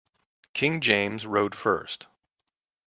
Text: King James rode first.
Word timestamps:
King 0.55 0.81
James 0.81 1.27
rode 1.27 1.53
first. 1.53 2.07